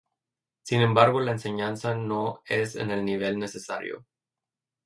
[0.63, 4.03] Sin embargo la enseñanza no es en el nivel necesario.